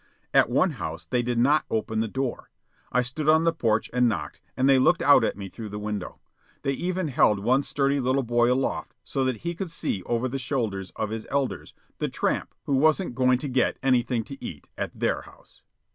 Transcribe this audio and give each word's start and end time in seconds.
At 0.33 0.49
one 0.49 0.71
house 0.71 1.05
they 1.05 1.21
did 1.21 1.37
not 1.37 1.63
open 1.69 1.99
the 1.99 2.07
door. 2.07 2.49
I 2.91 3.03
stood 3.03 3.29
on 3.29 3.43
the 3.43 3.53
porch 3.53 3.87
and 3.93 4.09
knocked, 4.09 4.41
and 4.57 4.67
they 4.67 4.79
looked 4.79 5.03
out 5.03 5.23
at 5.23 5.37
me 5.37 5.47
through 5.47 5.69
the 5.69 5.77
window. 5.77 6.19
They 6.63 6.71
even 6.71 7.09
held 7.09 7.37
one 7.37 7.61
sturdy 7.61 7.99
little 7.99 8.23
boy 8.23 8.51
aloft 8.51 8.95
so 9.03 9.23
that 9.25 9.41
he 9.45 9.53
could 9.53 9.69
see 9.69 10.01
over 10.07 10.27
the 10.27 10.39
shoulders 10.39 10.91
of 10.95 11.11
his 11.11 11.27
elders 11.29 11.75
the 11.99 12.09
tramp 12.09 12.55
who 12.63 12.77
wasn't 12.77 13.13
going 13.13 13.37
to 13.37 13.47
get 13.47 13.77
anything 13.83 14.23
to 14.23 14.43
eat 14.43 14.69
at 14.75 14.99
their 14.99 15.21
house. 15.21 15.61